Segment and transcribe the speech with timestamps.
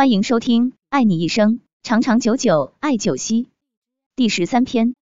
[0.00, 3.50] 欢迎收听《爱你一生，长长久久》艾灸息
[4.16, 4.94] 第十三篇。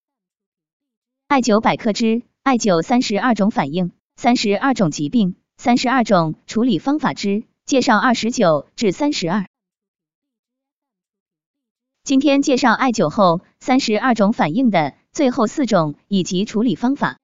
[1.29, 9.47] 艾灸百科之艾灸三十二种反应，三十二种疾病，三十二种处理方法之介绍二十九至三十二。
[12.03, 17.21] 今天介绍艾灸后三十二种反应的最后四种以及处理方法。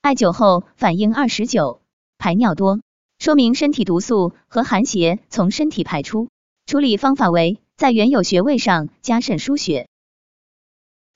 [0.00, 1.80] 艾灸后反应二十九，
[2.18, 2.80] 排尿多。
[3.26, 6.28] 说明身体毒素和寒邪从身体排出，
[6.64, 9.88] 处理方法为在原有穴位上加肾输血。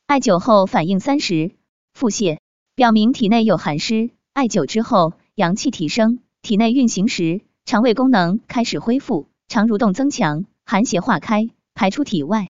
[0.09, 1.52] 艾灸后反应三十，
[1.92, 2.41] 腹泻，
[2.74, 4.10] 表明体内有寒湿。
[4.32, 12.48] 艾灸之后，阳气提升，体内运行时，肠胃功能开始恢复，肠蠕动增强，寒邪化开，排出体外。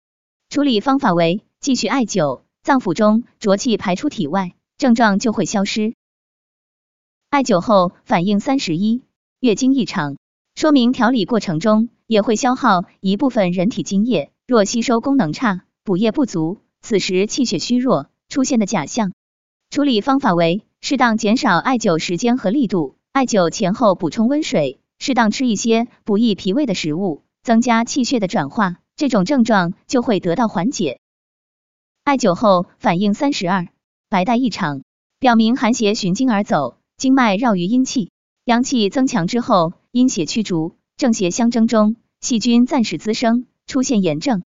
[0.49, 5.95] 处理方法为继续艾灸，脏腑中浊气排出体外，症状就会消失。
[7.31, 9.03] 艾灸后反应三十一。
[9.45, 10.17] 月经异常，
[10.55, 19.13] 说明调理过程中也会消耗一部分人体精液，若吸收功能差，补液不足，此时气血虚弱出现的假象。
[19.69, 31.01] 处理方法为适当减少艾灸时间和力度，艾灸前后补充温水，适当吃一些补益脾胃的食物，增加气血的转化，这种症状就会得到缓解。
[32.03, 33.69] 艾灸后反应三十二，
[34.09, 34.85] 白带异常，
[35.19, 38.11] 表明寒邪循经而走，经脉绕于阴气。
[38.45, 44.43] 阳气增强之后，阴邪驱逐，正邪相争中，细菌暂时滋生，出现炎症。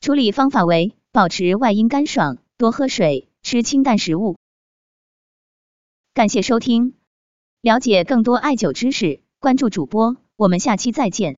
[0.00, 4.36] 处理方法为保持外阴干爽，多喝水，吃清淡食物。
[6.14, 6.94] 感谢收听，
[7.60, 11.36] 了解更多艾灸知识，关注主播，我们下期再见。